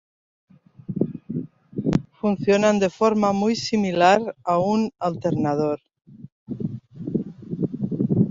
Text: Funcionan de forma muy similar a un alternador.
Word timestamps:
Funcionan 2.21 2.79
de 2.79 2.89
forma 2.89 3.33
muy 3.33 3.55
similar 3.55 4.35
a 4.43 4.57
un 4.57 4.89
alternador. 4.97 5.79